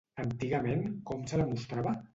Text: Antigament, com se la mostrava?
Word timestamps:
Antigament, 0.21 0.83
com 1.11 1.23
se 1.33 1.43
la 1.43 1.51
mostrava? 1.55 1.99